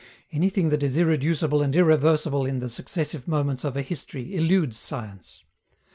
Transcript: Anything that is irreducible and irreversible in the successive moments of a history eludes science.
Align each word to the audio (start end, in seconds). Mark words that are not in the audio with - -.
Anything 0.31 0.69
that 0.69 0.81
is 0.81 0.97
irreducible 0.97 1.61
and 1.61 1.75
irreversible 1.75 2.43
in 2.43 2.57
the 2.57 2.69
successive 2.69 3.27
moments 3.27 3.63
of 3.63 3.77
a 3.77 3.83
history 3.83 4.35
eludes 4.35 4.75
science. 4.75 5.43